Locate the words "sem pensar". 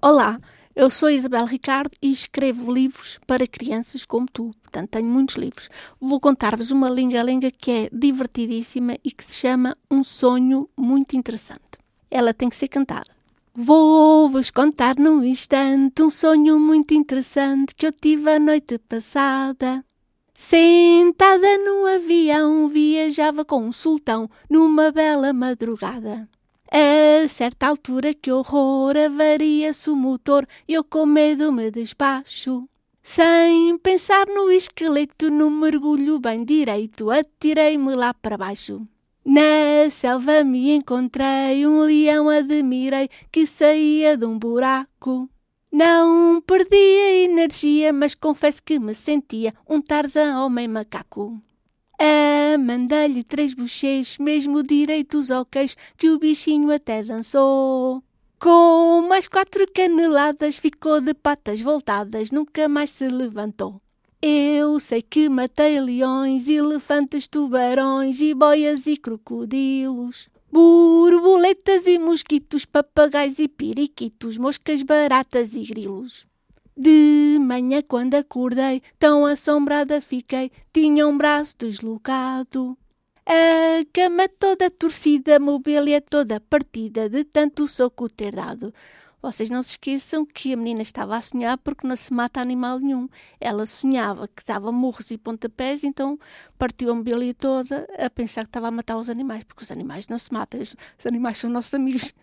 33.02-34.26